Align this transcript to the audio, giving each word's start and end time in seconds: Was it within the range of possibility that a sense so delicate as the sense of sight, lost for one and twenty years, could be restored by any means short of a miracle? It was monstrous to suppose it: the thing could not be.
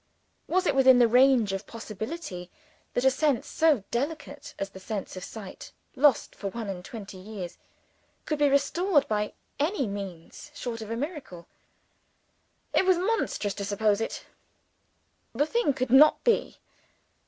Was 0.47 0.65
it 0.65 0.73
within 0.73 0.97
the 0.97 1.07
range 1.07 1.53
of 1.53 1.67
possibility 1.67 2.49
that 2.95 3.05
a 3.05 3.11
sense 3.11 3.45
so 3.45 3.83
delicate 3.91 4.55
as 4.57 4.71
the 4.71 4.79
sense 4.79 5.15
of 5.15 5.23
sight, 5.23 5.71
lost 5.95 6.33
for 6.33 6.47
one 6.47 6.69
and 6.69 6.83
twenty 6.83 7.17
years, 7.17 7.59
could 8.25 8.39
be 8.39 8.49
restored 8.49 9.07
by 9.07 9.33
any 9.59 9.85
means 9.85 10.49
short 10.55 10.81
of 10.81 10.89
a 10.89 10.95
miracle? 10.95 11.47
It 12.73 12.83
was 12.87 12.97
monstrous 12.97 13.53
to 13.53 13.63
suppose 13.63 14.01
it: 14.01 14.25
the 15.35 15.45
thing 15.45 15.71
could 15.71 15.91
not 15.91 16.23
be. 16.23 16.57